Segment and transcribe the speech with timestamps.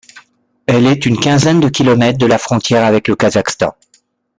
[0.65, 3.75] Elle est une quinzaine de kilomètres de la frontière avec le Kazakhstan.